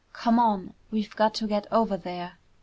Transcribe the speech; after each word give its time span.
Come 0.13 0.39
on! 0.39 0.73
We've 0.89 1.15
got 1.15 1.35
to 1.35 1.45
get 1.45 1.67
over 1.71 1.95
there!" 1.95 2.39